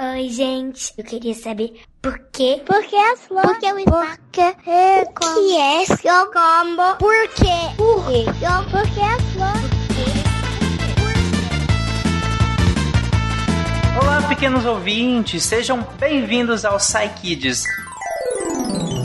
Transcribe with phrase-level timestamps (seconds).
[0.00, 0.94] Oi, gente.
[0.96, 2.62] Eu queria saber por quê?
[2.64, 3.50] Por que as flores?
[3.50, 4.18] Por que o espaço?
[4.30, 6.96] que é que é seu combo?
[7.00, 7.74] Por quê?
[7.76, 8.24] Por quê?
[8.70, 9.78] Por que as flores?
[14.00, 17.64] Olá, pequenos ouvintes, sejam bem-vindos ao Psy Kids.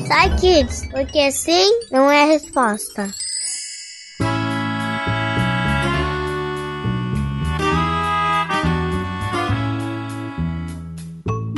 [0.08, 3.10] Sai, kids, porque sim não é a resposta.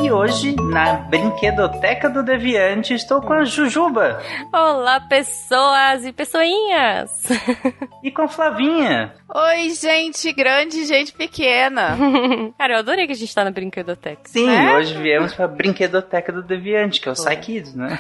[0.05, 4.21] E hoje, na Brinquedoteca do Deviante, estou com a Jujuba
[4.53, 7.23] Olá, pessoas e pessoinhas!
[8.03, 9.16] e com a Flavinha.
[9.33, 11.97] Oi, gente grande, gente pequena.
[12.55, 14.21] Cara, eu adorei que a gente tá na brinquedoteca.
[14.25, 14.77] Sim, É?
[14.77, 17.97] hoje viemos para a Brinquedoteca do Deviante, que é o Kids, né?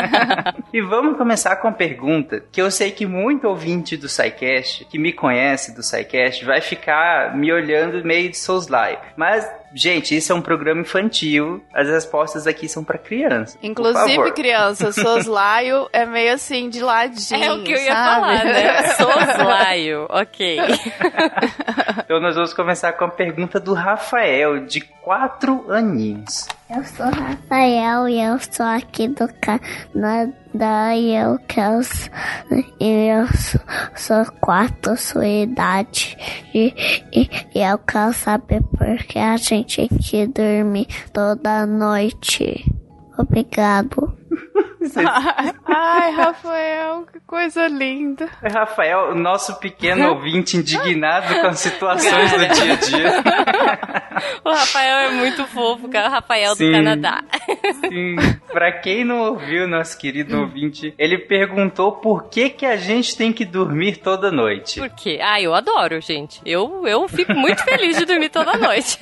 [0.70, 4.98] e vamos começar com a pergunta que eu sei que muito ouvinte do SciCast, que
[4.98, 8.98] me conhece do SciCast, vai ficar me olhando meio de soslaio.
[9.16, 13.58] Mas, gente, isso é um programa infantil, as respostas aqui são para criança.
[13.58, 17.42] por Inclusive, criança, soslaio é meio assim de ladinho.
[17.42, 18.14] É o que eu ia sabe?
[18.14, 18.82] falar, né?
[18.94, 20.58] Soslaio, ok.
[22.08, 26.48] Então nós vamos começar com a pergunta do Rafael, de 4 aninhos.
[26.70, 30.32] Eu sou Rafael e eu sou aqui do Canadá
[30.64, 31.82] e eu quero
[32.80, 33.60] eu sou,
[33.94, 36.16] sou quatro sua idade
[36.54, 36.74] e,
[37.12, 42.64] e, e eu quero saber por que a gente tem que dormir toda noite.
[43.18, 44.16] Obrigado.
[45.66, 48.28] Ai, Rafael, que coisa linda.
[48.42, 53.12] Rafael, o nosso pequeno ouvinte indignado com as situações do dia a dia.
[54.44, 56.08] O Rafael é muito fofo, cara.
[56.08, 56.66] O Rafael Sim.
[56.66, 57.22] do Canadá.
[57.88, 58.16] Sim,
[58.52, 63.32] pra quem não ouviu, nosso querido ouvinte, ele perguntou por que que a gente tem
[63.32, 64.80] que dormir toda noite.
[64.80, 65.20] Por quê?
[65.22, 66.40] Ah, eu adoro, gente.
[66.44, 68.98] Eu, eu fico muito feliz de dormir toda noite.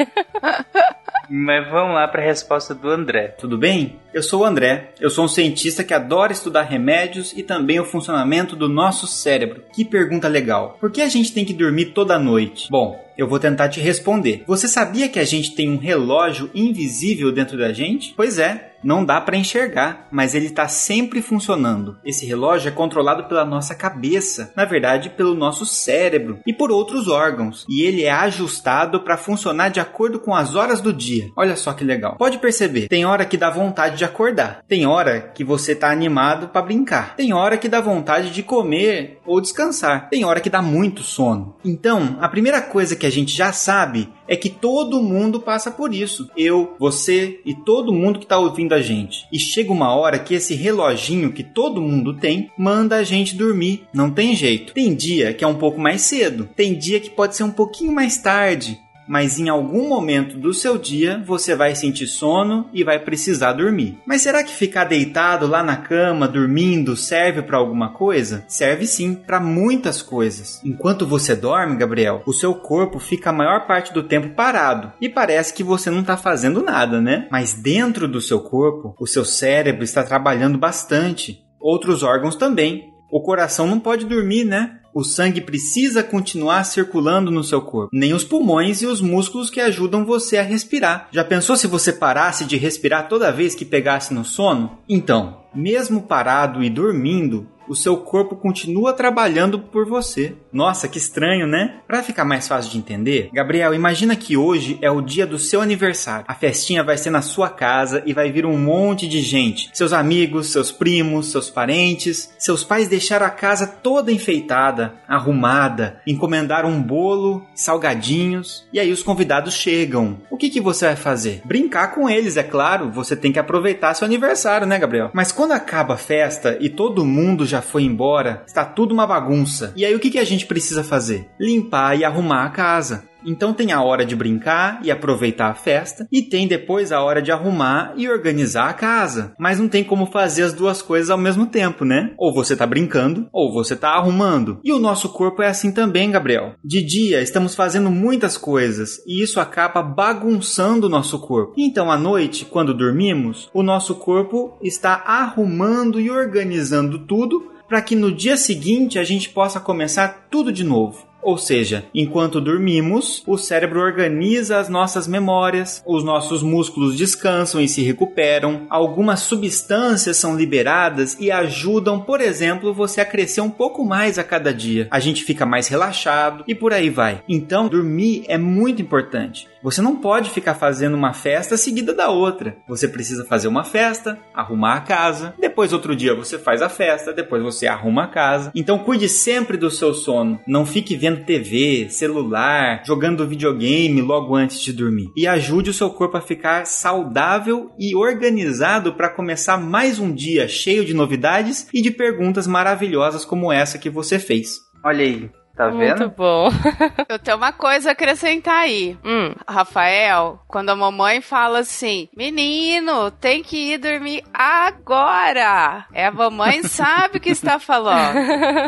[1.28, 3.28] Mas vamos lá pra resposta do André.
[3.28, 3.98] Tudo bem?
[4.12, 4.90] Eu sou o André.
[5.00, 9.62] Eu sou um cientista que adora estudar remédios e também o funcionamento do nosso cérebro.
[9.72, 10.76] Que pergunta legal.
[10.80, 12.68] Por que a gente tem que dormir toda noite?
[12.70, 14.44] Bom, eu vou tentar te responder.
[14.46, 18.14] Você sabia que a gente tem um relógio invisível dentro da gente?
[18.16, 21.98] Pois é, não dá para enxergar, mas ele está sempre funcionando.
[22.04, 27.08] Esse relógio é controlado pela nossa cabeça, na verdade, pelo nosso cérebro e por outros
[27.08, 31.30] órgãos, e ele é ajustado para funcionar de acordo com as horas do dia.
[31.36, 32.16] Olha só que legal.
[32.16, 36.48] Pode perceber, tem hora que dá vontade de acordar, tem hora que você tá animado
[36.48, 40.62] para brincar, tem hora que dá vontade de comer ou descansar, tem hora que dá
[40.62, 41.56] muito sono.
[41.64, 45.94] Então, a primeira coisa que a gente já sabe é que todo mundo passa por
[45.94, 46.28] isso.
[46.36, 49.26] Eu, você e todo mundo que tá ouvindo a gente.
[49.32, 53.86] E chega uma hora que esse reloginho que todo mundo tem manda a gente dormir.
[53.92, 54.72] Não tem jeito.
[54.72, 57.92] Tem dia que é um pouco mais cedo, tem dia que pode ser um pouquinho
[57.92, 58.80] mais tarde.
[59.06, 63.98] Mas em algum momento do seu dia você vai sentir sono e vai precisar dormir.
[64.06, 68.44] Mas será que ficar deitado lá na cama, dormindo, serve para alguma coisa?
[68.48, 70.60] Serve sim, para muitas coisas.
[70.64, 75.08] Enquanto você dorme, Gabriel, o seu corpo fica a maior parte do tempo parado e
[75.08, 77.28] parece que você não está fazendo nada, né?
[77.30, 81.44] Mas dentro do seu corpo, o seu cérebro está trabalhando bastante.
[81.60, 82.92] Outros órgãos também.
[83.10, 84.80] O coração não pode dormir, né?
[84.96, 89.60] O sangue precisa continuar circulando no seu corpo, nem os pulmões e os músculos que
[89.60, 91.08] ajudam você a respirar.
[91.12, 94.78] Já pensou se você parasse de respirar toda vez que pegasse no sono?
[94.88, 100.34] Então, mesmo parado e dormindo, o seu corpo continua trabalhando por você.
[100.52, 101.80] Nossa, que estranho, né?
[101.86, 105.60] Para ficar mais fácil de entender, Gabriel, imagina que hoje é o dia do seu
[105.60, 106.24] aniversário.
[106.28, 109.70] A festinha vai ser na sua casa e vai vir um monte de gente.
[109.72, 112.32] Seus amigos, seus primos, seus parentes.
[112.38, 119.02] Seus pais deixaram a casa toda enfeitada, arrumada, encomendaram um bolo, salgadinhos, e aí os
[119.02, 120.18] convidados chegam.
[120.30, 121.42] O que, que você vai fazer?
[121.44, 122.90] Brincar com eles, é claro.
[122.90, 125.10] Você tem que aproveitar seu aniversário, né, Gabriel?
[125.12, 129.72] Mas quando acaba a festa e todo mundo já foi embora, está tudo uma bagunça.
[129.76, 131.28] E aí o que, que a gente precisa fazer?
[131.38, 133.08] Limpar e arrumar a casa.
[133.26, 137.20] Então tem a hora de brincar e aproveitar a festa, e tem depois a hora
[137.20, 139.34] de arrumar e organizar a casa.
[139.38, 142.14] Mas não tem como fazer as duas coisas ao mesmo tempo, né?
[142.16, 144.60] Ou você tá brincando, ou você tá arrumando.
[144.64, 146.54] E o nosso corpo é assim também, Gabriel.
[146.64, 151.54] De dia estamos fazendo muitas coisas e isso acaba bagunçando o nosso corpo.
[151.58, 157.96] Então à noite, quando dormimos, o nosso corpo está arrumando e organizando tudo para que
[157.96, 161.04] no dia seguinte a gente possa começar tudo de novo.
[161.26, 167.66] Ou seja, enquanto dormimos, o cérebro organiza as nossas memórias, os nossos músculos descansam e
[167.66, 173.84] se recuperam, algumas substâncias são liberadas e ajudam, por exemplo, você a crescer um pouco
[173.84, 174.86] mais a cada dia.
[174.88, 177.20] A gente fica mais relaxado e por aí vai.
[177.28, 179.48] Então, dormir é muito importante.
[179.66, 182.56] Você não pode ficar fazendo uma festa seguida da outra.
[182.68, 187.12] Você precisa fazer uma festa, arrumar a casa, depois outro dia você faz a festa,
[187.12, 188.52] depois você arruma a casa.
[188.54, 190.38] Então cuide sempre do seu sono.
[190.46, 195.10] Não fique vendo TV, celular, jogando videogame logo antes de dormir.
[195.16, 200.46] E ajude o seu corpo a ficar saudável e organizado para começar mais um dia
[200.46, 204.60] cheio de novidades e de perguntas maravilhosas como essa que você fez.
[204.84, 206.00] Olha aí, Tá vendo?
[206.00, 206.50] Muito bom.
[207.08, 208.96] Eu tenho uma coisa a acrescentar aí.
[209.02, 209.34] Hum.
[209.48, 215.86] Rafael, quando a mamãe fala assim, menino, tem que ir dormir agora.
[215.94, 218.16] É a mamãe sabe o que está falando,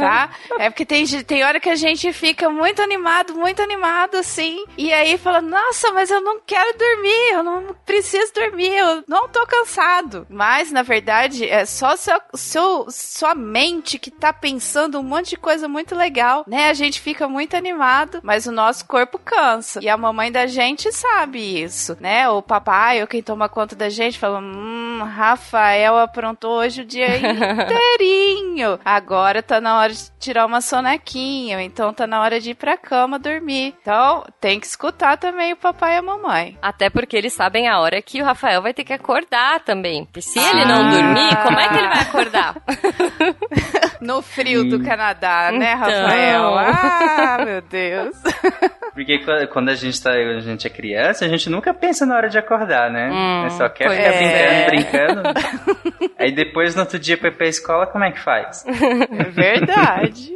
[0.01, 0.31] tá?
[0.59, 4.91] É porque tem, tem hora que a gente fica muito animado, muito animado assim, e
[4.91, 9.47] aí fala, nossa, mas eu não quero dormir, eu não preciso dormir, eu não tô
[9.47, 10.27] cansado.
[10.31, 15.37] Mas, na verdade, é só seu, seu, sua mente que tá pensando um monte de
[15.37, 16.78] coisa muito legal, né?
[16.79, 19.81] Gente fica muito animado, mas o nosso corpo cansa.
[19.83, 22.29] E a mamãe da gente sabe isso, né?
[22.29, 27.09] O papai ou quem toma conta da gente fala: Hum, Rafael aprontou hoje o dia
[27.19, 28.79] inteirinho.
[28.85, 32.77] Agora tá na hora de tirar uma sonequinha, então tá na hora de ir pra
[32.77, 33.75] cama dormir.
[33.83, 36.57] Então tem que escutar também o papai e a mamãe.
[36.63, 40.05] Até porque eles sabem a hora que o Rafael vai ter que acordar também.
[40.05, 40.91] Porque se ele não Ah.
[40.91, 42.55] dormir, como é que ele vai acordar?
[44.01, 45.89] No frio do Canadá, né, Então.
[45.89, 46.59] Rafael?
[46.69, 48.17] Ah, meu Deus.
[48.95, 52.17] Porque qu- quando a gente, tá, a gente é criança, a gente nunca pensa na
[52.17, 53.11] hora de acordar, né?
[53.13, 54.67] Hum, É só quer ficar é.
[54.67, 56.11] brincando, brincando.
[56.19, 58.65] Aí depois, no outro dia, pra ir pra escola, como é que faz?
[58.67, 60.33] É verdade.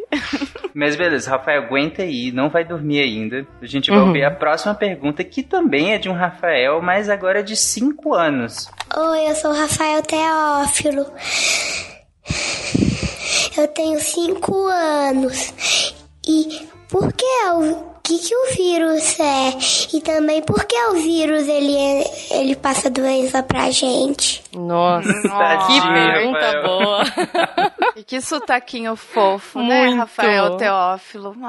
[0.72, 3.44] Mas beleza, Rafael, aguenta aí, não vai dormir ainda.
[3.60, 4.06] A gente vai Uhum.
[4.08, 8.14] ouvir a próxima pergunta, que também é de um Rafael, mas agora é de 5
[8.14, 8.70] anos.
[8.96, 11.06] Oi, eu sou o Rafael Teófilo.
[13.56, 15.94] Eu tenho cinco anos.
[16.26, 19.96] E por que é o que, que o vírus é?
[19.96, 24.42] E também por que o vírus ele, é- ele passa doença pra gente?
[24.54, 25.08] Nossa,
[25.66, 27.02] que pergunta boa.
[27.96, 29.98] E que sotaquinho fofo, né, Muito.
[30.00, 31.34] Rafael Teófilo?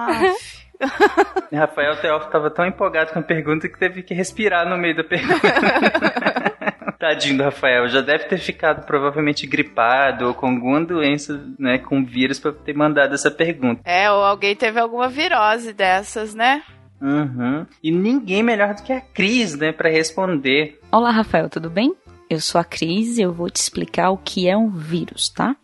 [1.53, 5.03] Rafael Teófilo tava tão empolgado com a pergunta que teve que respirar no meio da
[5.03, 5.41] pergunta.
[7.03, 12.05] Tadinho do Rafael, já deve ter ficado provavelmente gripado ou com alguma doença, né, com
[12.05, 13.81] vírus pra ter mandado essa pergunta.
[13.83, 16.63] É, ou alguém teve alguma virose dessas, né?
[17.01, 17.65] Uhum.
[17.83, 20.79] E ninguém melhor do que a Cris, né, pra responder.
[20.89, 21.93] Olá, Rafael, tudo bem?
[22.29, 25.57] Eu sou a Cris e eu vou te explicar o que é um vírus, tá?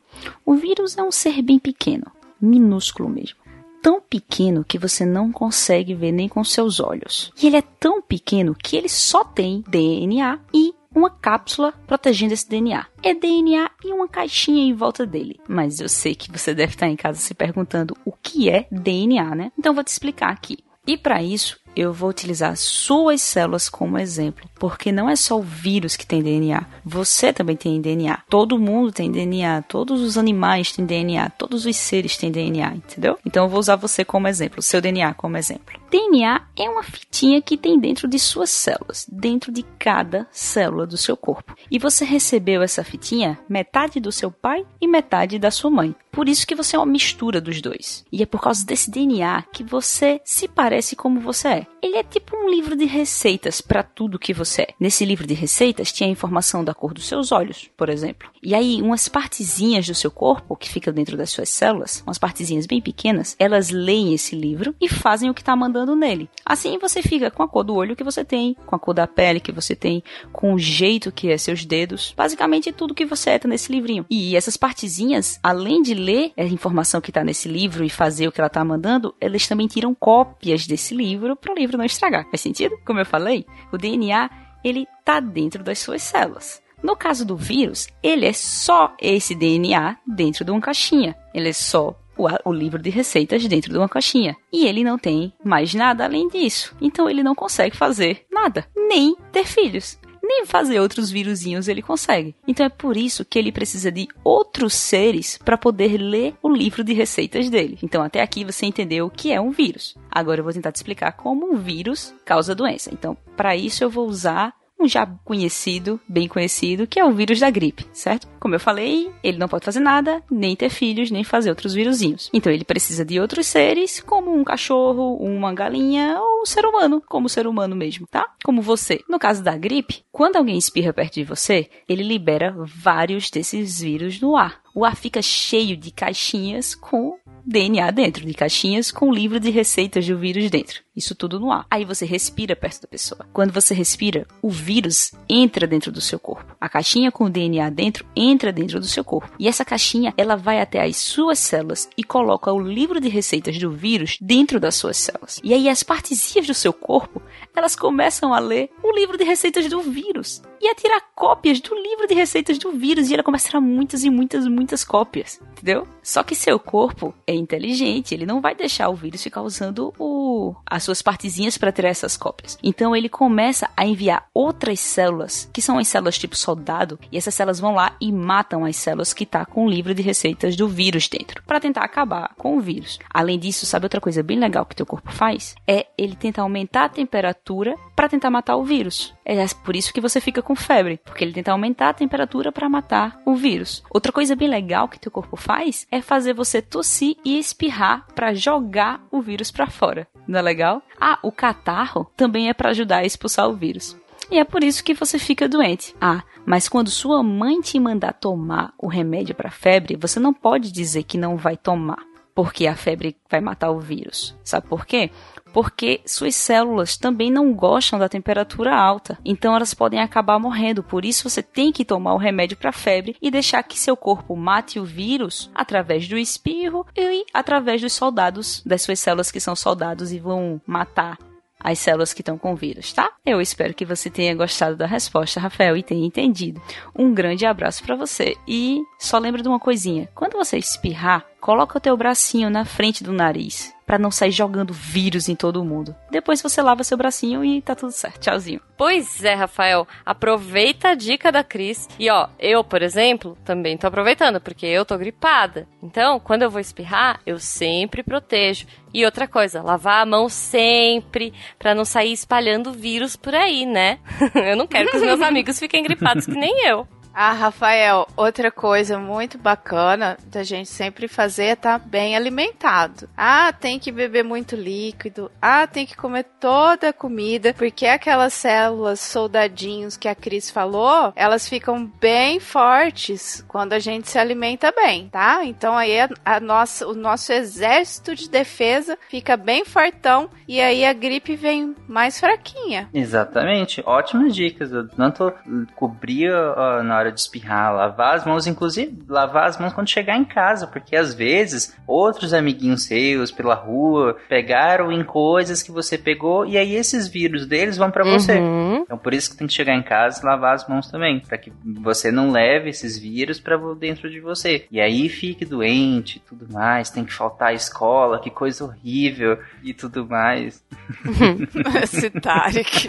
[0.45, 2.12] O vírus é um ser bem pequeno,
[2.42, 3.39] minúsculo mesmo.
[3.81, 7.31] Tão pequeno que você não consegue ver nem com seus olhos.
[7.42, 12.47] E ele é tão pequeno que ele só tem DNA e uma cápsula protegendo esse
[12.47, 12.85] DNA.
[13.01, 15.39] É DNA e uma caixinha em volta dele.
[15.47, 19.35] Mas eu sei que você deve estar em casa se perguntando o que é DNA,
[19.35, 19.51] né?
[19.57, 20.59] Então vou te explicar aqui.
[20.85, 25.43] E para isso, eu vou utilizar suas células como exemplo, porque não é só o
[25.43, 28.23] vírus que tem DNA, você também tem DNA.
[28.27, 33.17] Todo mundo tem DNA, todos os animais têm DNA, todos os seres têm DNA, entendeu?
[33.25, 35.79] Então eu vou usar você como exemplo, seu DNA como exemplo.
[35.89, 40.97] DNA é uma fitinha que tem dentro de suas células, dentro de cada célula do
[40.97, 41.56] seu corpo.
[41.69, 45.95] E você recebeu essa fitinha metade do seu pai e metade da sua mãe.
[46.12, 48.03] Por isso que você é uma mistura dos dois.
[48.12, 51.68] E é por causa desse DNA que você se parece como você é.
[51.81, 54.74] Ele é tipo um livro de receitas para tudo que você é.
[54.80, 58.30] Nesse livro de receitas tinha a informação da cor dos seus olhos, por exemplo.
[58.44, 62.66] E aí umas partezinhas do seu corpo que fica dentro das suas células, umas partezinhas
[62.66, 66.30] bem pequenas, elas leem esse livro e fazem o que está mandando nele.
[66.45, 69.07] Assim você fica com a cor do olho que você tem, com a cor da
[69.07, 73.31] pele que você tem, com o jeito que é seus dedos, basicamente tudo que você
[73.31, 74.06] é tá nesse livrinho.
[74.09, 78.31] E essas partezinhas, além de ler a informação que está nesse livro e fazer o
[78.31, 82.26] que ela está mandando, elas também tiram cópias desse livro para o livro não estragar.
[82.30, 82.78] Faz sentido?
[82.86, 84.30] Como eu falei, o DNA
[84.64, 86.62] ele tá dentro das suas células.
[86.81, 91.16] No caso do vírus, ele é só esse DNA dentro de uma caixinha.
[91.33, 94.35] Ele é só o, o livro de receitas dentro de uma caixinha.
[94.52, 96.76] E ele não tem mais nada além disso.
[96.81, 99.97] Então ele não consegue fazer nada, nem ter filhos.
[100.21, 102.35] Nem fazer outros vírusinhos ele consegue.
[102.47, 106.83] Então é por isso que ele precisa de outros seres para poder ler o livro
[106.83, 107.80] de receitas dele.
[107.81, 109.95] Então até aqui você entendeu o que é um vírus.
[110.11, 112.92] Agora eu vou tentar te explicar como um vírus causa doença.
[112.94, 117.40] Então, para isso eu vou usar um já conhecido, bem conhecido, que é o vírus
[117.40, 118.28] da gripe, certo?
[118.40, 122.30] Como eu falei, ele não pode fazer nada, nem ter filhos, nem fazer outros vírusinhos.
[122.33, 127.04] Então ele precisa de outros seres, como um cachorro, uma galinha ou um ser humano,
[127.07, 128.26] como ser humano mesmo, tá?
[128.44, 129.02] Como você.
[129.09, 134.21] No caso da gripe, quando alguém espirra perto de você, ele libera vários desses vírus
[134.21, 134.62] no ar.
[134.73, 140.06] O ar fica cheio de caixinhas com DNA dentro, de caixinhas com livro de receitas
[140.06, 140.81] do vírus dentro.
[140.95, 141.66] Isso tudo no ar.
[141.71, 143.26] Aí você respira perto da pessoa.
[143.31, 146.56] Quando você respira, o vírus entra dentro do seu corpo.
[146.59, 149.31] A caixinha com o DNA dentro entra dentro do seu corpo.
[149.40, 153.57] E essa caixinha, ela vai até as suas células e coloca o livro de receitas
[153.57, 155.40] do vírus dentro das suas células.
[155.44, 157.21] E aí as partezinhas do seu corpo,
[157.56, 161.73] elas começam a ler o livro de receitas do vírus e a tirar cópias do
[161.73, 165.39] livro de receitas do vírus e ela começa a tirar muitas e muitas muitas cópias,
[165.54, 165.87] entendeu?
[166.04, 170.54] Só que seu corpo é inteligente, ele não vai deixar o vírus ficar usando o
[170.69, 172.57] as suas partezinhas para tirar essas cópias.
[172.61, 177.33] Então ele começa a enviar outras células, que são as células tipo soldado, e essas
[177.33, 180.68] células vão lá e matam as células que tá com o livro de receitas do
[180.68, 182.99] vírus dentro, para tentar acabar com o vírus.
[183.09, 185.56] Além disso, sabe outra coisa bem legal que teu corpo faz?
[185.66, 189.13] É ele tenta aumentar a temperatura para tentar matar o vírus.
[189.25, 192.69] É por isso que você fica com febre, porque ele tenta aumentar a temperatura para
[192.69, 193.83] matar o vírus.
[193.89, 198.33] Outra coisa bem legal que teu corpo faz é fazer você tossir e espirrar para
[198.33, 200.07] jogar o vírus para fora.
[200.25, 200.81] Não é legal?
[200.97, 203.97] Ah, o catarro também é para ajudar a expulsar o vírus.
[204.31, 205.94] E é por isso que você fica doente.
[205.99, 210.71] Ah, mas quando sua mãe te mandar tomar o remédio para febre, você não pode
[210.71, 211.99] dizer que não vai tomar,
[212.33, 214.37] porque a febre vai matar o vírus.
[214.41, 215.11] Sabe por quê?
[215.53, 220.83] Porque suas células também não gostam da temperatura alta, então elas podem acabar morrendo.
[220.83, 224.35] Por isso você tem que tomar o remédio para febre e deixar que seu corpo
[224.35, 229.56] mate o vírus através do espirro e através dos soldados, das suas células que são
[229.56, 231.18] soldados e vão matar
[231.59, 233.11] as células que estão com vírus, tá?
[233.25, 236.61] Eu espero que você tenha gostado da resposta, Rafael, e tenha entendido.
[236.95, 241.77] Um grande abraço para você e só lembra de uma coisinha: quando você espirrar, coloca
[241.77, 245.95] o teu bracinho na frente do nariz para não sair jogando vírus em todo mundo.
[246.11, 248.19] Depois você lava seu bracinho e tá tudo certo.
[248.19, 248.61] Tchauzinho.
[248.77, 249.87] Pois é, Rafael.
[250.05, 251.89] Aproveita a dica da Cris.
[251.97, 255.67] E ó, eu, por exemplo, também tô aproveitando, porque eu tô gripada.
[255.81, 258.67] Então, quando eu vou espirrar, eu sempre protejo.
[258.93, 263.97] E outra coisa, lavar a mão sempre, para não sair espalhando vírus por aí, né?
[264.35, 266.87] eu não quero que os meus amigos fiquem gripados que nem eu.
[267.13, 273.09] Ah, Rafael, outra coisa muito bacana da gente sempre fazer é estar tá bem alimentado.
[273.18, 275.31] Ah, tem que beber muito líquido.
[275.42, 281.11] Ah, tem que comer toda a comida, porque aquelas células soldadinhos que a Cris falou,
[281.16, 285.44] elas ficam bem fortes quando a gente se alimenta bem, tá?
[285.44, 290.85] Então aí a, a nossa, o nosso exército de defesa fica bem fortão e aí
[290.85, 292.89] a gripe vem mais fraquinha.
[292.94, 293.83] Exatamente.
[293.85, 294.71] Ótimas dicas.
[294.71, 295.33] Eu tanto
[295.75, 299.89] cobrir uh, na hora hora de espirrar, lavar as mãos, inclusive lavar as mãos quando
[299.89, 305.71] chegar em casa, porque às vezes outros amiguinhos seus pela rua pegaram em coisas que
[305.71, 308.37] você pegou e aí esses vírus deles vão para você.
[308.37, 308.83] Uhum.
[308.83, 311.37] Então por isso que tem que chegar em casa e lavar as mãos também, para
[311.37, 311.51] que
[311.81, 314.66] você não leve esses vírus para dentro de você.
[314.71, 319.37] E aí fique doente e tudo mais, tem que faltar à escola, que coisa horrível
[319.63, 320.63] e tudo mais.
[321.83, 322.87] Esse Tarek.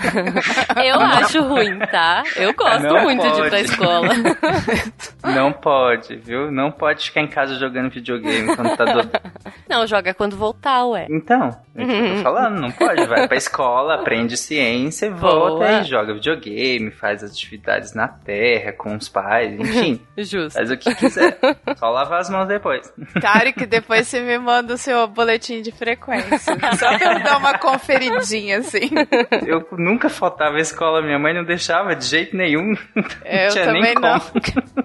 [0.85, 2.23] Eu acho ruim, tá?
[2.37, 3.49] Eu gosto Não muito de ir pode.
[3.50, 4.00] pra escola.
[5.23, 6.50] Não pode, viu?
[6.50, 9.11] Não pode ficar em casa jogando videogame quando tá do...
[9.71, 11.07] Não, joga quando voltar, ué.
[11.09, 13.07] Então, é o que eu tô falando, não pode.
[13.07, 15.81] Vai pra escola, aprende ciência, volta Boa.
[15.81, 20.00] e joga videogame, faz atividades na terra com os pais, enfim.
[20.19, 20.59] Justo.
[20.59, 21.39] Faz o que quiser.
[21.77, 22.93] Só lavar as mãos depois.
[23.21, 26.39] Tarek, depois você me manda o seu boletim de frequência.
[26.77, 28.91] Só pra eu dar uma conferidinha, assim.
[29.47, 32.75] Eu nunca faltava à escola, minha mãe não deixava de jeito nenhum.
[33.25, 34.19] Eu não tinha também nem não.
[34.21, 34.41] como.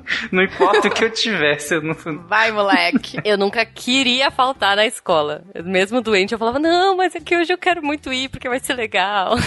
[0.32, 1.96] Não importa o que eu tivesse, eu não.
[2.28, 3.18] Vai, moleque.
[3.24, 5.44] Eu nunca queria faltar na escola.
[5.64, 8.60] Mesmo doente, eu falava, não, mas é que hoje eu quero muito ir, porque vai
[8.60, 9.36] ser legal.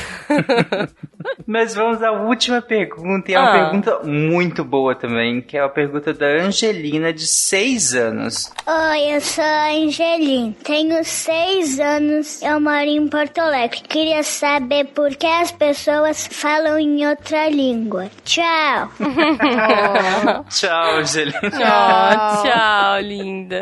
[1.47, 3.65] Mas vamos à última pergunta, e é uma Ah.
[3.71, 8.53] pergunta muito boa também, que é a pergunta da Angelina, de 6 anos.
[8.67, 10.53] Oi, eu sou a Angeline.
[10.63, 12.41] Tenho seis anos.
[12.43, 13.81] Eu moro em Porto Alegre.
[13.81, 18.09] Queria saber por que as pessoas falam em outra língua.
[18.25, 18.91] Tchau.
[20.51, 21.39] Tchau, Angelina.
[21.45, 23.61] Oh, tchau, linda.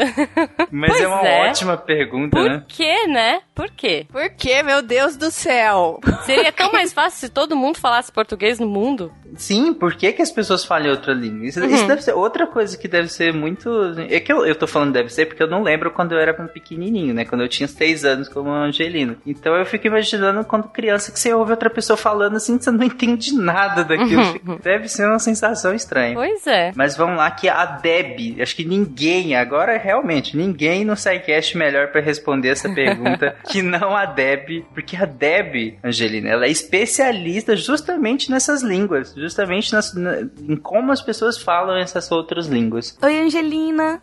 [0.70, 1.48] Mas Pois é uma é.
[1.56, 2.62] Ótima pergunta, Por né?
[2.68, 3.40] quê, né?
[3.54, 4.06] Por quê?
[4.12, 6.00] Por que, meu Deus do céu?
[6.24, 9.10] Seria tão mais fácil se todo mundo falasse português no mundo.
[9.36, 11.46] Sim, por que, que as pessoas falam outra língua?
[11.46, 11.66] Isso, Uhum.
[11.66, 13.68] isso deve ser outra coisa que deve ser muito.
[14.08, 16.36] É que eu, eu tô falando deve ser porque eu não lembro quando eu era
[16.40, 17.24] um pequenininho, né?
[17.24, 19.16] Quando eu tinha seis anos como a Angelina.
[19.26, 22.84] Então eu fico imaginando quando criança que você ouve outra pessoa falando assim, você não
[22.84, 24.22] entende nada daquilo.
[24.46, 24.58] Uhum.
[24.62, 26.14] Deve ser uma sensação estranha.
[26.14, 26.72] Pois é.
[26.74, 31.88] Mas vamos lá que a Deb, acho que ninguém, agora realmente, ninguém no SciCast melhor
[31.88, 37.56] pra responder essa pergunta que não a Deb, porque a Deb, Angelina, ela é especialista
[37.56, 42.96] justamente nessas línguas, justamente nas, na, em como as pessoas falam essas outras línguas.
[43.02, 44.02] Oi, Angelina.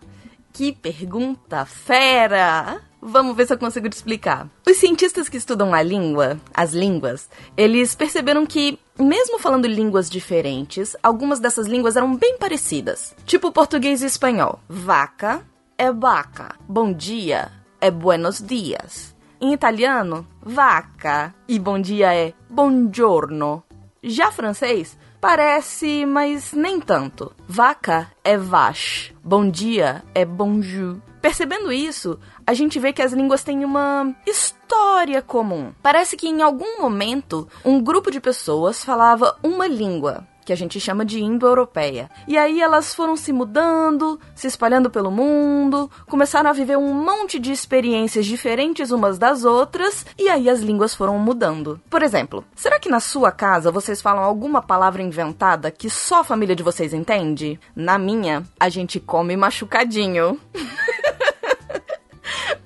[0.52, 2.82] Que pergunta fera!
[3.02, 4.48] Vamos ver se eu consigo te explicar.
[4.66, 7.28] Os cientistas que estudam a língua, as línguas,
[7.58, 13.16] eles perceberam que, mesmo falando línguas diferentes, algumas dessas línguas eram bem parecidas.
[13.26, 14.60] Tipo português e espanhol.
[14.70, 15.42] Vaca
[15.78, 16.56] é vaca.
[16.68, 17.52] Bom dia
[17.82, 19.14] é buenos dias.
[19.42, 21.36] Em italiano, vaca.
[21.48, 23.64] E bom dia é buongiorno.
[24.02, 27.32] Já francês, parece, mas nem tanto.
[27.48, 29.16] Vaca é vache.
[29.24, 30.98] Bom dia é bonjour.
[31.22, 35.72] Percebendo isso, a gente vê que as línguas têm uma história comum.
[35.82, 40.80] Parece que em algum momento um grupo de pessoas falava uma língua, que a gente
[40.80, 42.10] chama de indo-europeia.
[42.28, 47.40] E aí elas foram se mudando, se espalhando pelo mundo, começaram a viver um monte
[47.40, 51.80] de experiências diferentes umas das outras, e aí as línguas foram mudando.
[51.90, 56.24] Por exemplo, será que na sua casa vocês falam alguma palavra inventada que só a
[56.24, 57.60] família de vocês entende?
[57.76, 60.40] Na minha, a gente come machucadinho.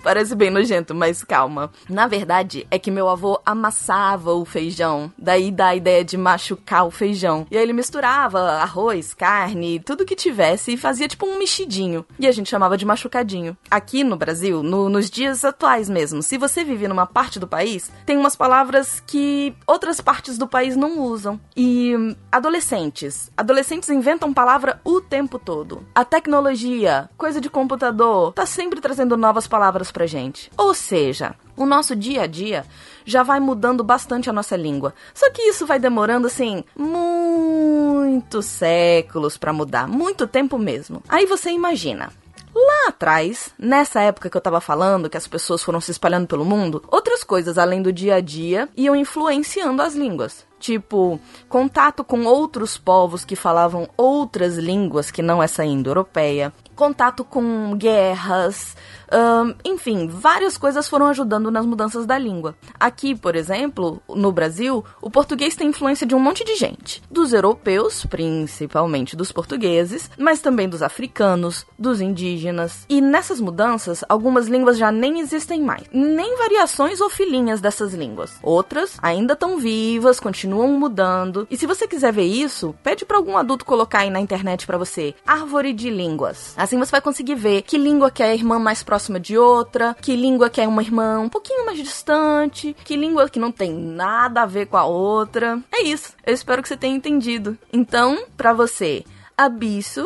[0.07, 1.69] Parece bem nojento, mas calma.
[1.89, 5.11] Na verdade, é que meu avô amassava o feijão.
[5.17, 7.45] Daí dá a ideia de machucar o feijão.
[7.51, 12.05] E aí ele misturava arroz, carne, tudo que tivesse e fazia tipo um mexidinho.
[12.17, 13.57] E a gente chamava de machucadinho.
[13.69, 17.91] Aqui no Brasil, no, nos dias atuais mesmo, se você vive numa parte do país,
[18.05, 21.37] tem umas palavras que outras partes do país não usam.
[21.53, 23.29] E adolescentes.
[23.35, 25.85] Adolescentes inventam palavra o tempo todo.
[25.93, 30.51] A tecnologia, coisa de computador, tá sempre trazendo novas palavras pra gente.
[30.55, 32.63] Ou seja, o nosso dia a dia
[33.03, 34.93] já vai mudando bastante a nossa língua.
[35.11, 41.01] Só que isso vai demorando assim muitos séculos para mudar, muito tempo mesmo.
[41.09, 42.11] Aí você imagina,
[42.59, 46.43] Lá atrás, nessa época que eu tava falando, que as pessoas foram se espalhando pelo
[46.43, 50.43] mundo, outras coisas além do dia a dia iam influenciando as línguas.
[50.59, 57.75] Tipo, contato com outros povos que falavam outras línguas que não essa indo-europeia, contato com
[57.77, 58.75] guerras,
[59.11, 62.55] hum, enfim, várias coisas foram ajudando nas mudanças da língua.
[62.79, 67.01] Aqui, por exemplo, no Brasil, o português tem influência de um monte de gente.
[67.09, 72.85] Dos europeus, principalmente dos portugueses, mas também dos africanos, dos indígenas.
[72.89, 75.83] E nessas mudanças, algumas línguas já nem existem mais.
[75.91, 78.37] Nem variações ou filhinhas dessas línguas.
[78.43, 81.47] Outras ainda estão vivas, continuam mudando.
[81.49, 84.77] E se você quiser ver isso, pede para algum adulto colocar aí na internet para
[84.77, 85.15] você.
[85.25, 86.53] Árvore de línguas.
[86.57, 89.95] Assim você vai conseguir ver que língua que é a irmã mais próxima de outra,
[90.01, 93.71] que língua que é uma irmã um pouquinho mais distante, que língua que não tem
[93.71, 95.59] nada a ver com a outra.
[95.71, 96.13] É isso.
[96.25, 97.57] Eu espero que você tenha entendido.
[97.71, 99.03] Então, para você,
[99.37, 100.05] abisso,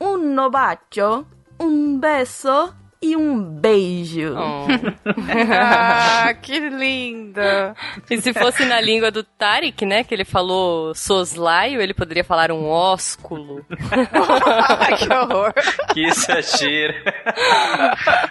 [0.00, 1.26] un bacio,
[1.58, 4.34] um beijo e um beijo.
[4.36, 4.66] Oh.
[5.52, 7.74] ah, que linda.
[8.10, 12.50] E se fosse na língua do Tarek, né, que ele falou soslaio, ele poderia falar
[12.50, 13.64] um ósculo.
[14.98, 15.52] que horror.
[15.92, 16.94] Que exagero.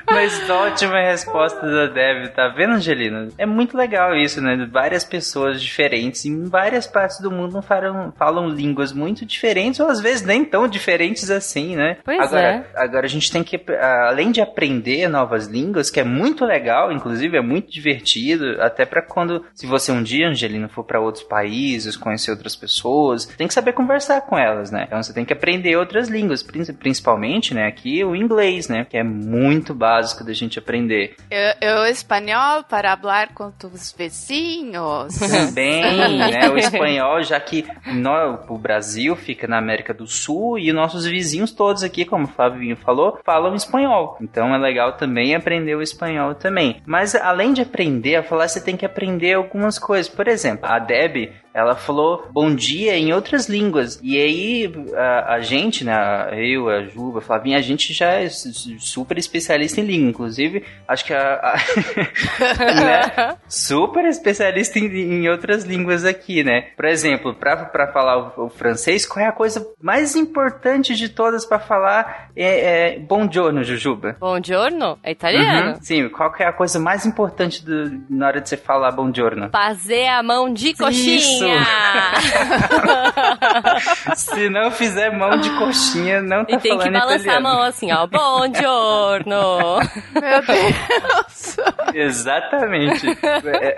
[0.08, 3.30] Mas ótima resposta da Deb, tá vendo, Angelina?
[3.38, 4.68] É muito legal isso, né?
[4.72, 10.00] Várias pessoas diferentes em várias partes do mundo falam, falam línguas muito diferentes, ou às
[10.00, 11.98] vezes nem tão diferentes assim, né?
[12.04, 12.66] Pois agora, é.
[12.76, 13.60] Agora a gente tem que,
[14.08, 19.02] além de aprender novas línguas, que é muito legal, inclusive é muito divertido, até para
[19.02, 23.54] quando, se você um dia, Angelina, for para outros países, conhecer outras pessoas, tem que
[23.54, 24.86] saber conversar com elas, né?
[24.88, 28.98] Então você tem que aprender outras línguas, prin- principalmente, né, aqui o inglês, né, que
[28.98, 31.16] é muito básico da gente aprender.
[31.30, 35.20] Eu, eu espanhol para falar com tus vizinhos.
[35.20, 40.72] Também, né, o espanhol, já que nó- o Brasil fica na América do Sul e
[40.72, 44.18] nossos vizinhos todos aqui, como o Fabinho falou, falam espanhol.
[44.22, 46.82] Então é legal também aprender o espanhol também.
[46.86, 50.08] Mas além de aprender a falar, você tem que aprender algumas coisas.
[50.08, 53.98] Por exemplo, a Deb, ela falou bom dia em outras línguas.
[54.04, 55.96] E aí a, a gente, né,
[56.34, 60.10] eu, a Juba, a Flavinha, a gente já é su- super especialista em língua.
[60.10, 61.56] Inclusive, acho que a, a-
[62.76, 66.68] né, super especialista em, em outras línguas aqui, né?
[66.76, 71.10] Por exemplo, pra, pra falar o, o francês, qual é a coisa mais importante de
[71.10, 72.30] todas pra falar?
[72.36, 74.18] É, é bom giorno, Jujuba.
[74.20, 75.70] Buongiorno é italiano.
[75.72, 75.82] Uhum.
[75.82, 79.50] Sim, qual é a coisa mais importante do- na hora de você falar bom giorno?
[79.52, 81.45] Fazer a mão de coxinha.
[84.16, 87.48] Se não fizer mão de coxinha, não tá e tem falando que balançar italiano.
[87.48, 88.08] a mão assim, ó.
[88.08, 89.80] Buongiorno.
[90.14, 91.58] Meu Deus.
[91.94, 93.08] Exatamente.
[93.10, 93.78] É.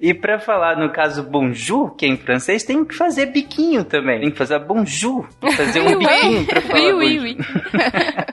[0.00, 4.20] E pra falar, no caso, bonjour, que é em francês, tem que fazer biquinho também.
[4.20, 6.98] Tem que fazer bonjour, fazer um biquinho pra falar Oui, bonjour.
[6.98, 7.36] oui, oui.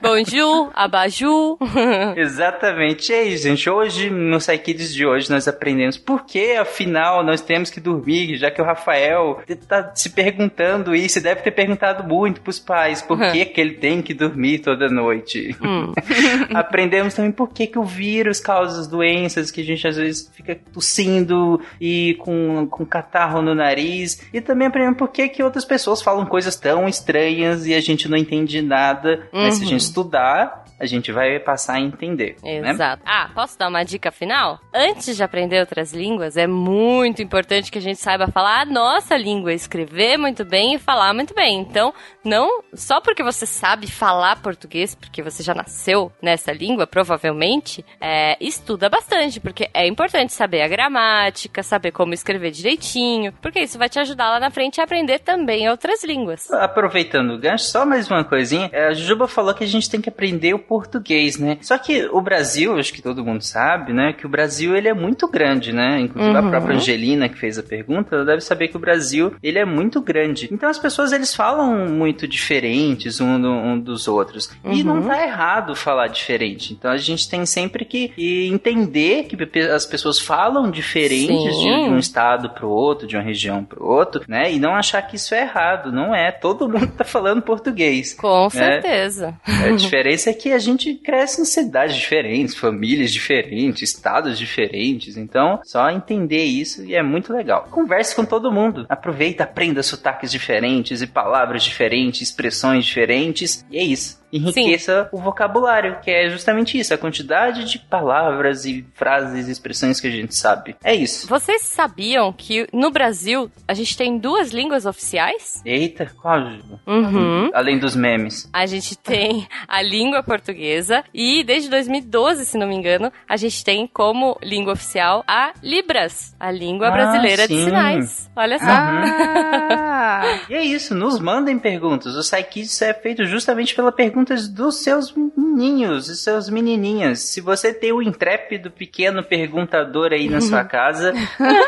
[0.02, 1.58] Bonjour, abajur.
[2.16, 3.68] Exatamente, é isso, gente.
[3.68, 8.50] Hoje, no Psykids de hoje, nós aprendemos por que, afinal, nós temos que dormir, já
[8.50, 13.18] que o Rafael tá se perguntando isso, e deve ter perguntado muito pros pais, por
[13.18, 15.56] que, que ele tem que dormir toda noite.
[15.62, 15.92] Hum.
[16.54, 20.30] aprendemos também por que, que o vírus causa as doenças, que a gente às vezes
[20.34, 25.64] fica tossindo e com, com catarro no nariz, e também aprendemos por que, que outras
[25.64, 29.70] pessoas falam coisas tão estranhas e a gente não entende nada, mas se a Uhum.
[29.70, 32.36] gente estudar, a gente vai passar a entender.
[32.42, 32.70] né?
[32.70, 33.02] Exato.
[33.04, 34.60] Ah, posso dar uma dica final?
[34.74, 39.16] Antes de aprender outras línguas, é muito importante que a gente saiba falar a nossa
[39.16, 41.58] língua, escrever muito bem e falar muito bem.
[41.60, 41.92] Então,
[42.24, 48.36] não só porque você sabe falar português, porque você já nasceu nessa língua, provavelmente, é,
[48.40, 53.88] estuda bastante, porque é importante saber a gramática, saber como escrever direitinho, porque isso vai
[53.88, 56.50] te ajudar lá na frente a aprender também outras línguas.
[56.50, 58.68] Aproveitando o gancho, só mais uma coisinha.
[58.72, 61.58] É, A Jujuba falou que a gente tem que aprender o português, né?
[61.60, 64.12] Só que o Brasil, acho que todo mundo sabe, né?
[64.12, 66.00] Que o Brasil ele é muito grande, né?
[66.00, 66.50] Inclusive a Uhum.
[66.50, 70.00] própria Angelina que fez a pergunta, ela deve saber que o Brasil ele é muito
[70.00, 70.48] grande.
[70.50, 74.50] Então as pessoas eles falam muito diferentes um, do- um dos outros.
[74.64, 74.94] E Uhum.
[74.94, 76.72] não tá errado falar diferente.
[76.72, 78.12] Então a gente tem sempre que
[78.50, 83.64] entender que as pessoas falam diferentes de, de um estado pro outro, de uma região
[83.64, 84.52] pro outro, né?
[84.52, 85.92] E não achar que isso é errado.
[85.92, 86.30] Não é.
[86.32, 88.14] Todo mundo tá falando português.
[88.14, 89.34] Com certeza.
[89.68, 95.16] A diferença é que a gente cresce em cidades diferentes, famílias diferentes, estados diferentes.
[95.16, 97.68] Então, só entender isso e é muito legal.
[97.70, 98.86] Converse com todo mundo.
[98.88, 103.64] Aproveita, aprenda sotaques diferentes e palavras diferentes, expressões diferentes.
[103.70, 104.18] E é isso.
[104.32, 110.00] Enriqueça o vocabulário, que é justamente isso, a quantidade de palavras e frases e expressões
[110.00, 110.76] que a gente sabe.
[110.84, 111.26] É isso.
[111.28, 115.62] Vocês sabiam que no Brasil a gente tem duas línguas oficiais?
[115.64, 116.38] Eita, qual?
[116.86, 117.50] Uhum.
[117.54, 118.48] Além dos memes.
[118.52, 123.64] A gente tem a língua portuguesa e desde 2012, se não me engano, a gente
[123.64, 127.64] tem como língua oficial a Libras, a língua Ah, brasileira de sim.
[127.64, 128.30] sinais.
[128.36, 128.66] Olha só.
[128.68, 132.14] Ah, E é isso, nos mandem perguntas.
[132.16, 137.20] O Psykids é feito justamente pela perguntas dos seus menininhos e seus menininhas.
[137.20, 141.12] Se você tem um intrépido pequeno perguntador aí na sua casa,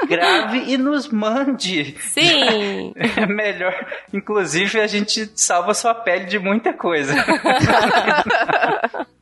[0.08, 1.94] grave e nos mande.
[2.00, 2.92] Sim.
[3.16, 3.74] É melhor.
[4.12, 7.14] Inclusive, a gente salva sua pele de muita coisa.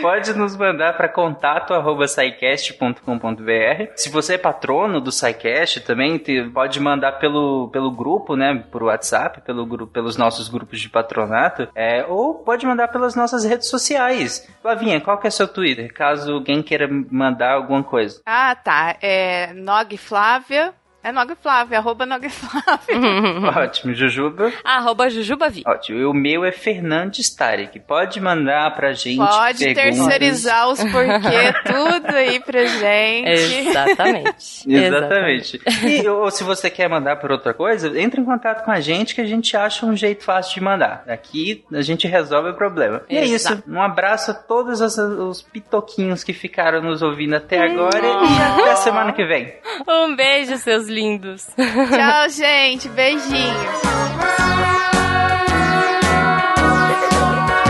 [0.00, 3.92] Pode nos mandar para contato@saicast.com.br.
[3.96, 6.18] Se você é patrono do SciCast, também
[6.52, 12.04] pode mandar pelo, pelo grupo, né, por WhatsApp, pelo pelos nossos grupos de patronato, é,
[12.06, 14.48] ou pode mandar pelas nossas redes sociais.
[14.62, 18.20] Flavinha, qual que é seu Twitter, caso alguém queira mandar alguma coisa?
[18.24, 18.96] ah, tá.
[19.02, 20.72] É Nog Flávia.
[21.08, 23.50] É Nog Flávia, arroba Nog Flávia.
[23.64, 24.52] Ótimo, Jujuba.
[24.62, 25.62] Arroba Jujubavi.
[25.66, 25.98] Ótimo.
[25.98, 27.80] E o meu é Fernandes Tarek.
[27.80, 30.06] Pode mandar pra gente Pode perguntas.
[30.06, 33.68] terceirizar os porquê tudo aí pra gente.
[33.68, 34.68] Exatamente.
[34.70, 35.60] Exatamente.
[35.82, 39.14] E ou se você quer mandar por outra coisa, entre em contato com a gente
[39.14, 41.04] que a gente acha um jeito fácil de mandar.
[41.08, 43.00] Aqui a gente resolve o problema.
[43.08, 43.62] E é isso.
[43.66, 48.76] Um abraço a todos os, os pitoquinhos que ficaram nos ouvindo até agora e até
[48.76, 49.54] semana que vem.
[49.88, 50.97] Um beijo, seus lindos.
[51.00, 52.88] Tchau, gente.
[52.88, 53.54] Beijinho.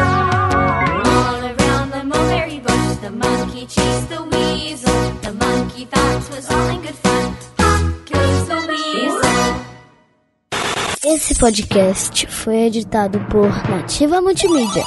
[0.08, 4.94] All around the mulberry bush, the monkey chased the weasel.
[5.20, 7.36] The monkey thought 'twas all in good fun.
[7.58, 9.54] Pop goes the weasel.
[11.04, 14.84] Esse podcast foi editado por Nativa Multimídia.